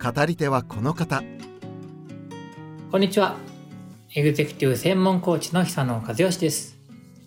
[0.00, 1.24] 語り手はこの方。
[2.92, 3.36] こんにちは。
[4.14, 6.78] エグゼクティブ専門コーチの久野和義です。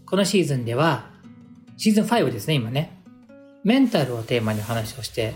[0.05, 1.09] このシーズンでは
[1.76, 3.03] シーズン5ですね今ね。
[3.65, 5.34] メンタルをテーマに話をして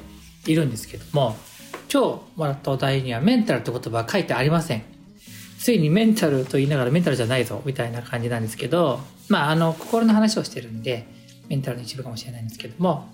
[0.48, 1.36] いるんですけども
[1.92, 4.84] 今日もらったお題にはメンタルって言葉は書いてありません。
[5.60, 11.06] ついにメンタルと言いながらメンタルじゃないぞみたいな感じなんですけどまああの心の話をしてるんで
[11.50, 13.10] メンタルの一部かもしれないんですけども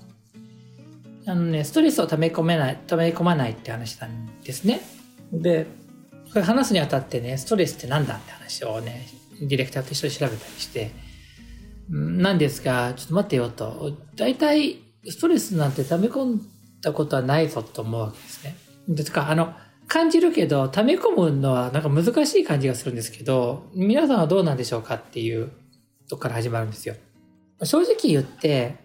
[1.26, 4.82] あのね、ストレスを溜め込めない、溜め込まないって話なんですね。
[5.32, 5.68] で、
[6.30, 9.08] これ話すにあたってね、ストレスって何だって話をね、
[9.42, 10.92] ディレクターと一緒に調べたりして、
[11.90, 14.78] なんですが、ちょっと待ってよと、大体
[15.10, 16.42] ストレスなんて溜め込ん
[16.82, 18.56] だことはないぞと思うわけですね。
[18.88, 19.54] ですから、あの、
[19.88, 25.52] 感じるけど、溜め込むのはなんか難しい感じがするんですけど、皆さんはどうなんでしょうかっていう
[26.10, 26.96] とこから始まるんですよ。
[27.64, 28.76] 正直言って、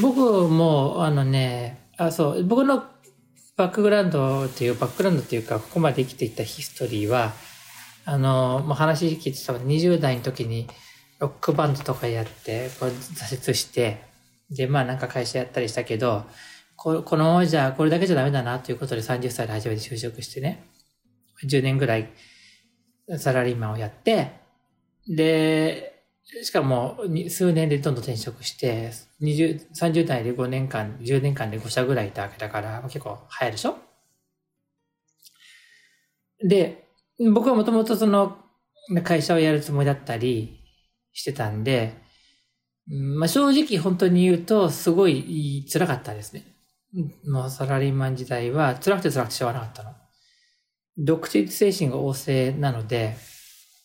[0.00, 2.84] 僕も、あのね、あ、そう、僕の
[3.56, 7.32] バックグラウンドっていう、バックグラウンドっていうか、ここまで生きていたヒストリーは、
[8.04, 10.68] あの、もう話聞いてた20代の時に
[11.18, 14.02] ロックバンドとかやって、こう挫折して、
[14.50, 16.24] で、まあなんか会社やったりしたけど、
[16.76, 20.64] ここのままじゃこれだけじゃダメだなということで30歳で初めて就職してね、
[21.44, 22.10] 10年ぐらい
[23.18, 24.32] サラリーマンをやって、
[25.06, 25.89] で、
[26.42, 33.76] しかも数年でどんどん転職して、20、30代で5年間、10年間で5社ぐらいいたわけだから、結構早いでしょ？
[36.42, 36.88] で、
[37.32, 38.38] 僕はもともとその
[39.04, 40.60] 会社をやるつもりだったり
[41.12, 41.94] してたんで、
[43.18, 46.44] まあ、正直本当に言うとすごい辛かったですね。
[47.24, 49.90] もうサラリーマン時代は辛くて辛くてしょうがなかったの。
[50.96, 53.16] 独立精神が旺盛なので、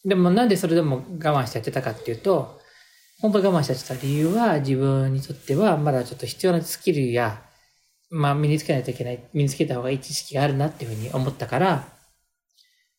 [0.06, 2.60] でもなんでそれでも我慢してやってたかっていうと、
[3.22, 7.42] 本当我慢してやってた理由は自分にとってはまだちょっと必要なスキルや、
[8.12, 11.88] まあ身につけないといけない、身につけた方がいい知識があるなっていうふうに思ったから、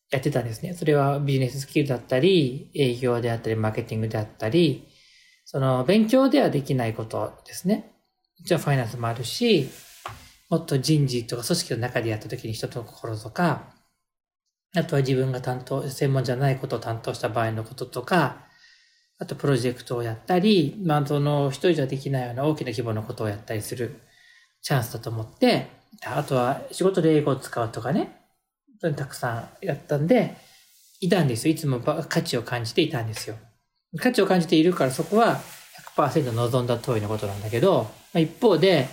[0.09, 0.73] やってたんですね。
[0.73, 4.87] それはビジネススキルだったり、営業であったり、マーケティングであったり、
[5.45, 7.93] その勉強ではできないことですね。
[8.41, 9.69] じゃあファイナンスもあるし、
[10.49, 13.76] もっと人事とか組織の中でやった時に人との心とか、
[14.75, 18.45] あとは自分が担当、専門じゃないことを担当した場合のこととか、
[19.19, 23.99] あとプロジェクトをやったり、まあ、その一人じゃできないような大きな規模のことをやったりする
[24.61, 25.69] チャンスだと思って、
[26.05, 28.21] あとは仕事で英語を使うとかね、
[28.95, 30.37] たくさんやったんで、
[30.99, 31.53] いたんですよ。
[31.53, 33.35] いつも価値を感じていたんですよ。
[33.99, 35.39] 価値を感じているからそこは
[35.95, 38.87] 100%望んだ通りのことなんだけど、一方で、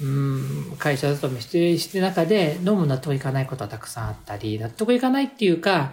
[0.00, 5.92] うん会社勤めしてして中でどうも納得いかないことはたくさんあったり、納得いかないっていうか、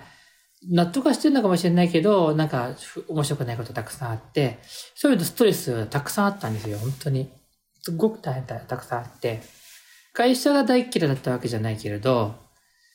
[0.70, 2.76] 納得はしてるのかもしれないけど、なんか
[3.08, 4.60] 面白くないことたくさんあって、
[4.96, 7.30] そういうストレスたくさんあったんですよ、本当に。
[7.82, 9.42] すごく大変だ、たくさんあって。
[10.14, 12.36] 会社が大嫌いだったわけじゃないけれど、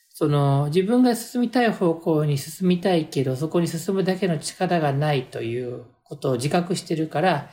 [0.09, 7.49] その自分が進みたい方向に進みたいけど、そこに進むだけの力がないということを自覚してるから、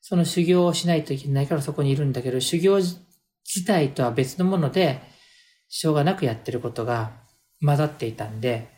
[0.00, 5.00] その修行をしないといけないからそこにいるんだけど、修行自体とは別のもので、
[5.68, 7.12] しょうがなくやってることが
[7.64, 8.68] 混ざっていたんで、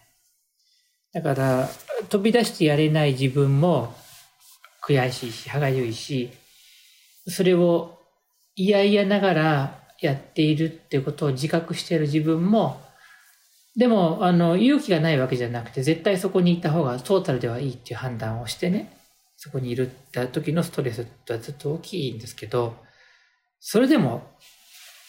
[1.12, 1.68] だから、
[2.08, 3.94] 飛び出してやれない自分も
[4.82, 6.30] 悔しいし、歯がゆいし、
[7.28, 7.98] それを
[8.54, 12.80] 嫌々ながらやっているっていうことを自覚している自分も、
[13.76, 19.01] でも、あの、勇気がないわけじゃなくて、絶対そこにいた方がトータルではいいっていう判断をしてね、
[19.42, 22.76] そこにいるった時のストレスってずっと大きいんですけど、
[23.58, 24.22] それでも、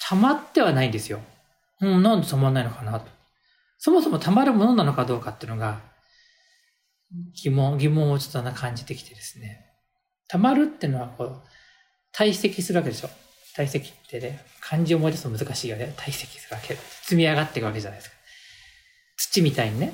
[0.10, 1.20] 溜まってはないんですよ。
[1.82, 3.06] うん、なんで溜まんないのかなと。
[3.78, 5.82] そもそも溜まるものなのかどうかっていうのが、
[7.44, 9.68] 疑問、疑問をちょっとな感じてきてですね。
[10.30, 11.42] 溜まるっていうのは、こう、
[12.12, 13.12] 堆積するわけでしょ。
[13.56, 15.94] 堆積ってね、漢字を思い出すの難しいよね。
[15.96, 16.74] 堆積するわけ。
[17.04, 18.16] 積み上がっていくわけじゃないですか。
[19.16, 19.94] 土みたいにね。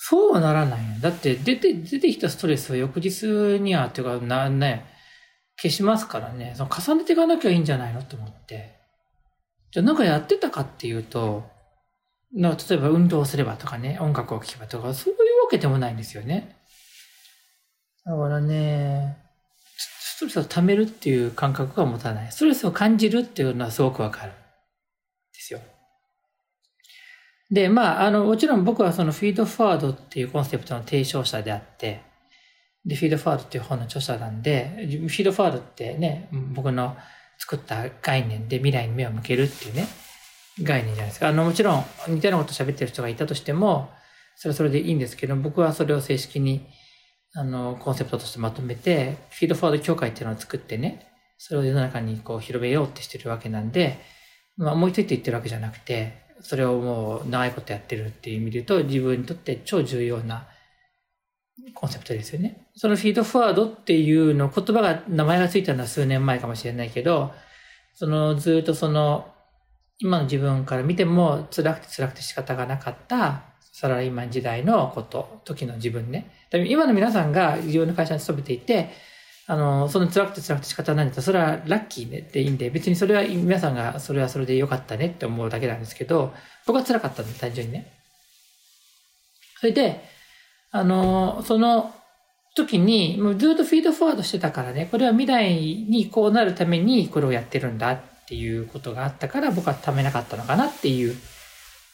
[0.00, 1.00] そうはならない。
[1.00, 3.26] だって出て、出てきたストレスは翌日
[3.60, 4.86] には、っていうか、な、ね、
[5.60, 8.78] 消しますからね、その重ねていかなきゃいいんじゃないのと思って。
[9.72, 11.50] じゃあなんかやってたかっていうと、
[12.32, 16.56] な例えば運動すればとかね、音楽を聴けばとか、そういうわけでもないんですよね。
[18.04, 19.18] だからね、
[19.76, 22.30] ストレスを溜めるっていう感覚が持たない。
[22.30, 24.32] ストレスを感じるっていうのはすごくわかる。
[25.32, 25.60] ですよ。
[27.50, 32.02] で、まあ、あの、もちろん僕はそのフィードフォワードっていうコンセプトの提唱者であって、
[32.84, 36.96] で、フィードフォワードっていう本の著者なんで、フィードフォワードってね、僕の
[37.38, 39.86] 作った概念で未来に目を向けるっていうね、
[40.62, 41.28] 概念じゃないですか。
[41.28, 43.90] あの、もちろん似たようなこと喋ってる人がいたとしても、
[44.36, 46.66] それはそれでいいんですけど、僕はそれを正式に、
[47.34, 51.06] あの、コンセプトとしてまとめて、フィードフォワード協会っていうのを作ってね、
[51.38, 53.98] それを世の中にこう広めようってしてるわけなんで、
[54.56, 60.46] まあ、思いついて言ってるわけじゃなくて、それをもう長いことやってるっていう意味で言うと、自分にとって超重要な
[61.74, 62.68] コンセプトですよね。
[62.76, 67.32] そのフィードフォワードっていうの言葉が、名前がついたのは数年前かもしれないけど、
[67.94, 69.32] そのずっとその、
[69.98, 73.42] 今の自分から見ても辛くて辛くて仕方がなかった
[73.72, 76.30] サラリーマン時代のこと、時の自分ね。
[76.52, 78.90] 今の皆さんが自分の会社に勤めていて、
[79.50, 86.34] あの、その辛くて辛くて仕方ないんだったら、それはラッキーねっていいんで、別にそれは皆さんがそれはそれで良かったねって思うだけなんですけど、
[86.66, 87.90] 僕は辛かったんで、単純にね。
[89.58, 90.04] それで、
[90.70, 91.94] あの、その
[92.54, 95.54] 時に、もうずっとフィードフォワードしてたからね、これは未来
[95.88, 101.16] にこうなるためにこれをやってるんだっていうことがあったから、僕はためなかったのかなっていう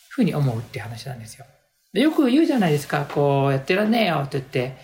[0.09, 1.47] ふうに思うっていう話なんですよ。
[1.93, 4.77] でよく言うじゃないですか、こうやってらんねえよって言って、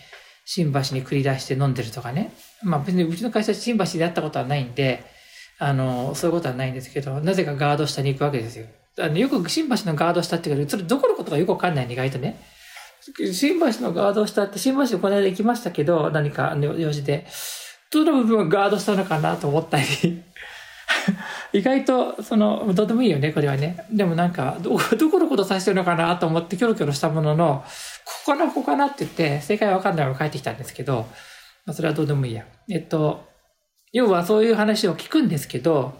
[0.45, 2.33] 新橋に繰り出して飲んでるとかね。
[2.63, 5.05] まあ別にうちの会社新橋で会ったことはないんで、
[5.59, 8.67] あの、そういうことはないんですけど、なぜかガード下に行くわけですよ。
[8.99, 12.41] あのよく新橋のガード下って言うけど、それどこのことかよくわかんないね、意外とね。
[13.33, 17.27] 新橋のガード下って、新橋この間行きましたけど、何か用事で、
[17.91, 20.23] どの部分をガードしたのかなと思ったり
[21.53, 23.85] 意外と、その、どうでもいいよね、これはね。
[23.91, 27.65] でもなんか、ど、どこのこと指してるのかなと思ってキョロキョロしたものの、
[28.05, 31.07] ここかな、ここかなって言って、正解わかんないまま帰ってきたんですけど、
[31.71, 32.45] まあ、それはどうでもいいや。
[32.69, 33.25] えっと、
[33.93, 35.95] 要はそういう話を聞くんですけど、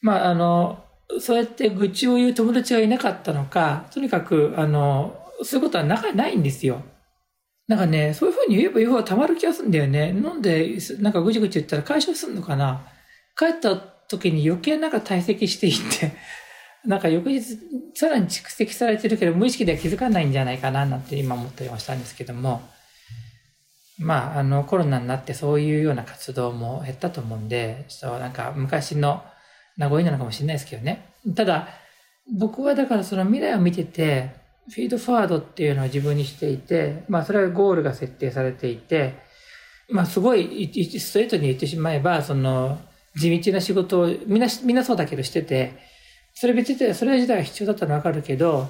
[0.00, 0.84] まあ、あの、
[1.18, 6.82] そうやって愚痴を言う友達がいなかったのか、とにかく、あの、そういうことはなかないんですよ。
[7.66, 10.10] なんかね、そういうふうに言えば言う方がたまる気がするんだよね。
[10.10, 12.86] 飲んで、なんかぐちぐち言ったら解消するのかな
[13.36, 16.12] 帰った時に余計なんか堆積していって、
[16.86, 17.58] なんか翌日
[17.94, 22.62] さらに蓄積されてるけど無意識では気づかないんじゃないかななんて今思ったりはしたんですけども、
[23.98, 29.22] まあ、あのコロナになってそういうような活動も減ったと思うんで、そうなんか昔の
[29.76, 31.08] 名残なのかもしれないですけどね。
[31.34, 31.68] ただ、
[32.38, 34.30] 僕はだからその未来を見てて、
[34.68, 39.14] フィードフォワードっていうのは自分にしていて、まあそれはゴールが設定されていて、
[39.88, 42.78] まあすごいストレートに言ってしまえば、その
[43.16, 45.78] 地道な仕事をみんな、みんなそうだけどしてて、
[46.34, 48.68] それ別に、それ自体は必要だったのわかるけど、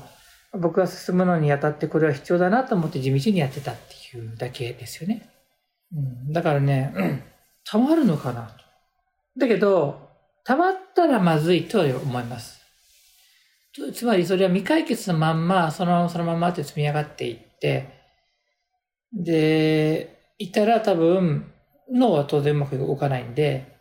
[0.52, 5.28] 僕は進むのにあたってこれは必要だなと思って地道にやってたっていうだけですよね。
[5.92, 7.22] うん、だからね、
[7.64, 8.64] たまるのかなと。
[9.38, 10.08] だけど、
[10.44, 12.60] たまったらまずいとは思います。
[13.92, 17.90] つまりそれは未解決のまんま、そのままそのままって積み上がっていって、
[19.12, 21.52] で、いたら多分、
[21.92, 23.76] 脳は当然うまく動かないんで、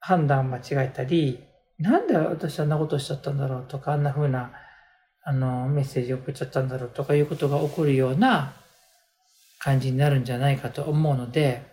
[0.00, 1.42] 判断間違えたり、
[1.78, 4.52] なんで私あんなことしちゃったんだろうとか、あんな風な、
[5.28, 8.52] あの、メッセージ送っちゃったんだろうとかいうことが起こるような
[9.58, 11.66] 感じになるんじゃないかと思うので、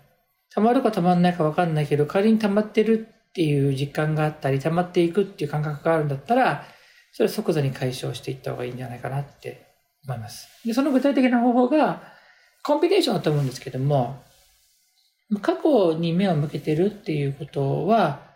[0.56, 6.66] 溜まるか溜まんないかわかんないけど、仮に溜まってるっていう実感があったり、溜まっていくっていう感覚があるんだったら、
[7.12, 9.68] それは即座に解消していった方がいいんじゃないかなって
[10.08, 10.48] 思います。
[10.66, 12.02] で、その具体的な方法が、
[12.64, 14.24] コンビネーションだと思うんですけども、
[15.44, 18.34] 過去に目を向けてるっていうことは、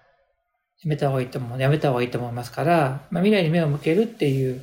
[0.84, 1.60] やめた方がいいと思う。
[1.60, 4.62] やめた方がいいと思いますから、まあ、未来に目を向けるっていう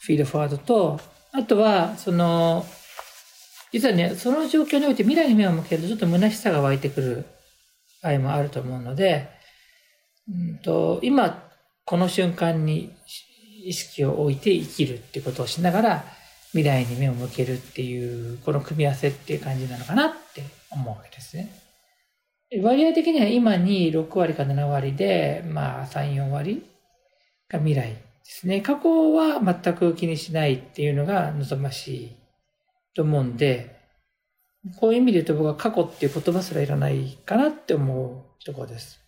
[0.00, 1.00] フィードフォワードと、
[1.32, 2.66] あとは、その、
[3.72, 7.24] 実はね、その状況において未来に目を向けるとちょっと虚しさが湧いてくる
[8.02, 9.28] 場合もあると思うので、
[10.28, 11.44] うんと、今、
[11.84, 12.92] この瞬間に
[13.64, 16.04] 意識を置いて生きるってことをしながら、
[16.52, 21.50] 未来に目を向けるっていう、この組み合わせっていう感じなのかなって思うわけですね。
[22.62, 26.64] 割合的には今に6割か7割で、まあ3、4割
[27.48, 27.96] が未来
[28.30, 28.60] ですね。
[28.60, 32.16] 過去は全く気にしないっていうのが望ましい
[32.94, 33.76] と思うんで、
[34.78, 39.00] こういう意味で言うと僕は過去っていう言葉すらいらないかなって思うところです。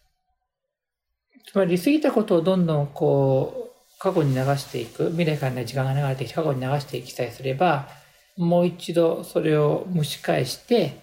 [1.47, 7.88] つまり過ぎたことをどんどんこう、過去に流していく、未来からね、時間が流れてきて過去に流していきさえすれば、
[8.37, 11.00] もう一度それを蒸し返して、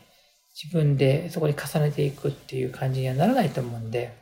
[0.62, 4.14] 自分でそこに重ねていくっていう感じにはならないと思うんで、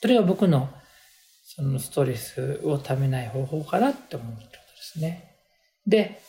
[0.00, 0.68] それが僕の
[1.56, 5.36] そのストレスをためない方法かなって思うってことですね。
[5.86, 6.20] で、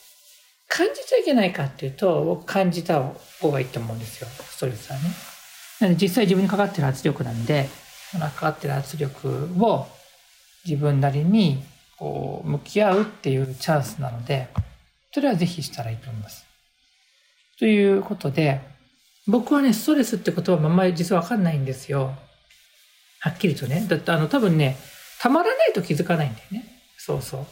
[0.66, 3.02] 感じちゃいけないかっていうと、僕感じた
[3.40, 5.02] 方がいいと思うんですよ、ストレスはね。
[5.80, 7.68] なので実際自分にかかってる圧力なんで、
[8.10, 9.86] そのかかってる圧力を
[10.64, 11.62] 自分なりに
[11.98, 14.48] こう、向き合うっていうチャンスなので、
[15.12, 16.46] それはぜひしたらいいと思います。
[17.58, 18.60] ということで、
[19.26, 22.14] 僕はね、ストレスって言葉もあんまり実はわかんないんですよ。
[23.20, 23.84] はっきりとね。
[23.88, 24.76] だってあの多分ね、
[25.20, 26.64] たまらないと気づかないんだよね。
[26.96, 27.46] そうそう。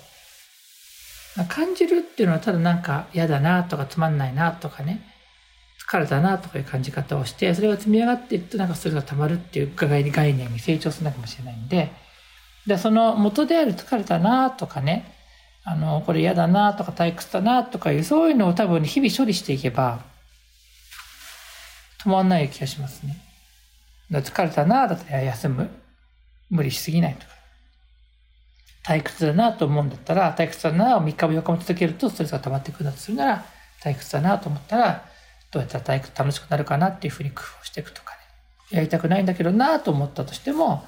[1.49, 5.03] 感じるっていうのはただなんか嫌だなとかつまんないなとかね、
[5.87, 10.03] 疲れたなとかいう感じ方をして、それが積み上がっていってなんかそれが溜まるっていう概
[10.35, 11.91] 念に成長するのかもしれないんで、
[12.67, 15.13] で、その元である疲れたなとかね、
[15.65, 20.01] あの、これ嫌だなとか退屈だなとかいう、そういうのを多分日々処理していけば、
[22.03, 23.19] 止まんない気がしますね。
[24.11, 25.71] 疲れたなだったら休む。
[26.49, 27.33] 無理しすぎないとか。
[28.87, 33.45] 退屈だなと思うんだったら、退屈だなを3日も4日も続けるとストレスが溜まってくるんだとするなら、
[33.83, 35.05] 退屈だなと思ったら、
[35.51, 38.19] どうやったら退屈楽しくなるかなっていうふうに工夫していくとかね。
[38.71, 40.85] やりたくないんだけどなと思ったとしても、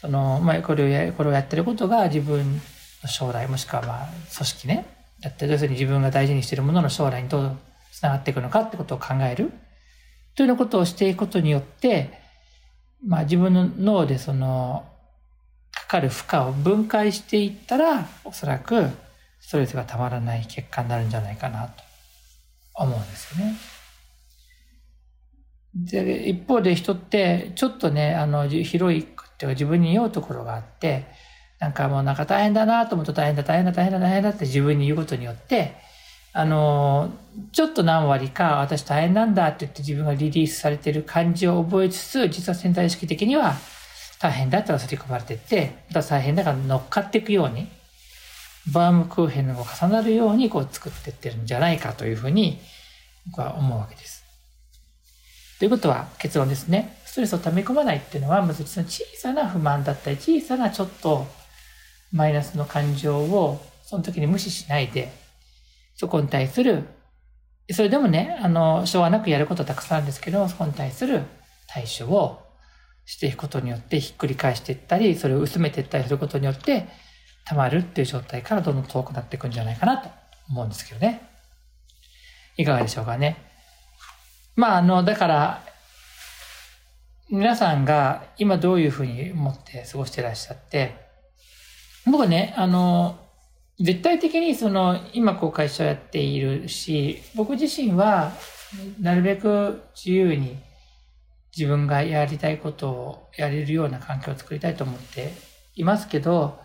[0.00, 2.60] その、まあ、これをや、これをやってることが自分
[3.02, 4.86] の将来、もしくはまあ、組織ね、
[5.20, 7.58] だって要するに自分が大事にしてるものの将来にどう
[7.92, 9.52] つながっていくのかってことを考える。
[10.36, 12.12] というようなことをしていくことによって、
[13.04, 14.84] まあ自分の脳でその、
[15.88, 18.90] かかる負荷を分解していったら、おそらく
[19.40, 21.82] ストレスがたまらない結果になるんじゃないかなと
[22.74, 23.54] 思うんですよね。
[25.74, 31.06] で、一方で人って、ちょっとね、あの、広いっていうか自分に酔うところがあって、
[31.58, 35.74] なんかもうなんか大変だなと思うと大変だ、大変だ、大変だ、大変だって自分に言うことによって、
[36.34, 37.10] あの、
[37.52, 43.54] ちょっと何割か私大変なんだって言って自分がリリースされてる感じを覚えつつ、実は潜在意識的には
[44.20, 47.68] 大変だったら刷り込まれてって、また大変だから乗っかっていくように、
[48.72, 52.60] バームクーヘンが重なるようにこう作っていってるんじゃないかというふうに
[53.30, 54.24] 僕は思うわけです。
[55.58, 56.98] ということは結論ですね。
[57.04, 61.26] ストレスを溜め込まないっていうのは、まずその小さな不満だったり、小さなちょっと
[62.12, 65.12] マイナスの感情をその時に無視しないで、
[65.96, 66.84] そこに対する、
[67.72, 71.22] それでもね、あの、しょうがなくやることはたくさんあるんですけど、そこに対する
[71.66, 72.47] 対処を
[73.08, 76.86] していくことによってひっくり返していったり、それを薄めていったりすることによって、
[77.46, 80.10] 溜まるっていう状態からどんどん遠くなっていくんじゃないかなと
[80.50, 81.26] 思うんですけどね。
[82.58, 83.38] いかがでしょうかね。
[84.56, 85.64] まあ、あの、だから、
[87.30, 90.94] 皆さんが今どういうふうに思って過ごしてらっしゃって、
[92.04, 93.18] 僕ね、あの、
[93.80, 98.32] 絶対的にその、今こう会社をやっているし、僕自身は、
[99.00, 100.58] なるべく自由に
[101.58, 105.32] 自分がやりたいことをやれるような環境を作りたいと思って
[105.74, 106.60] いますけど、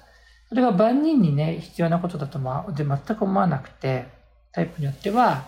[0.50, 4.06] それが万人にね、必要なことだとまで全く思わなくて、
[4.52, 5.46] タイプによっては、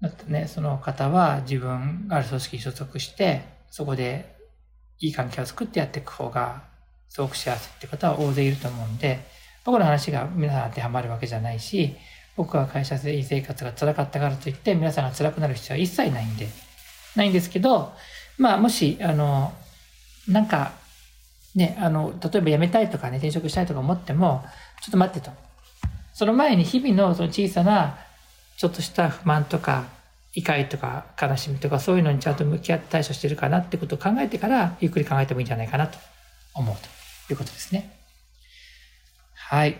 [0.00, 4.34] だってね、その方は自分がある組織に所属して、そこで
[4.98, 6.64] いい関係を作ってやっていく方が、
[7.08, 9.20] すごく幸せって方は大勢いると思うんで、
[9.64, 11.94] 僕の話が皆さん当てはまるわけじゃないし、
[12.36, 16.48] 僕は会社生活が辛かったからといって皆さんが辛くなる必要は一切ないんで、
[17.14, 17.92] ないんですけど、
[18.40, 19.52] まあもし、あの、
[20.26, 20.72] なんか、
[21.54, 24.42] ね、あの、例えば辞めたいとかね、転職したいとか思っても、
[24.80, 25.30] ちょっと待ってと。
[26.14, 27.98] その前に日々のその小さな、
[28.56, 29.84] ちょっとした不満とか、
[30.34, 35.98] 怒りとか悲しみとかそういうのにちゃんと向き合って対処してるかなってことを考えてから、ゆっくり考えてもいいんじゃないかなと
[36.54, 36.76] 思う
[37.26, 37.94] ということですね。
[39.34, 39.76] はい。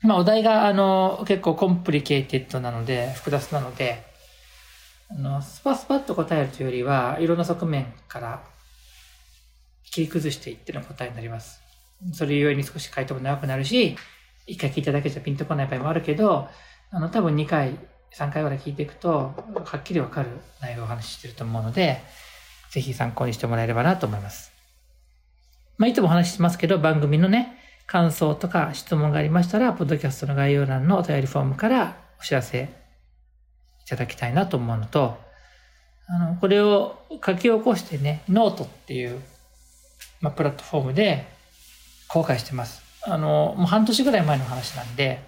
[0.00, 4.09] まあ、お題が、あの、結構 complicated なので、複雑なので、
[5.10, 8.42] あの、スパスパッと答えるというよりは、いろんな側面から
[9.90, 11.60] 切り崩していっての答えになります。
[12.12, 13.96] それゆえに少し回答も長くなるし、
[14.46, 16.48] 一回聞いただけじゃピンとこない場合もあるけど、
[16.90, 17.76] あの、多分2回、
[18.14, 20.28] 3回ぐらい聞いていくと、はっきりわかる
[20.60, 22.02] 内容をお話ししてると思うので、
[22.70, 24.52] ぜひ参考にしてもらえればなと思います。
[25.76, 32.79] まあ、いつもお話ししますけど、番組のね、感想とか質問がありましたら、ポッドキャストの概要欄のお便りフォームからお知らせ
[33.90, 35.18] ただきたいなと思うのと、
[36.06, 39.20] あの、これを書き起こしてね、ノートっていう、
[40.20, 41.26] まあ、プラットフォームで
[42.08, 42.82] 公開してます。
[43.02, 45.20] あの、もう半年ぐらい前の話なんで、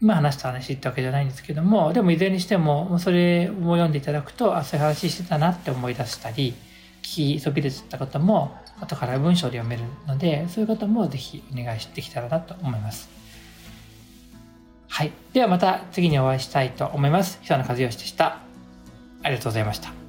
[0.00, 6.54] 今話した話ってわけじゃないんですけども、でもいずれにしても、それを読んでいただくと、あ、そういう話してたなって思い出したり、
[7.02, 13.15] 聞きそびれてた方も、後から文章で読めるので、そういう方もぜひお願いしてきたらなと思います。
[14.88, 15.12] はい。
[15.32, 17.38] ではまた次にお会いしたいと思います。
[17.42, 18.38] 久野和義でした。
[19.22, 20.05] ありがとうございました。